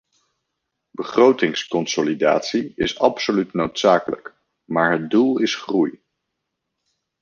Begrotingsconsolidatie 0.97 2.73
is 2.75 2.97
absoluut 2.99 3.53
noodzakelijk, 3.53 4.33
maar 4.65 4.91
het 4.91 5.09
doel 5.09 5.39
is 5.39 5.55
groei. 5.55 6.01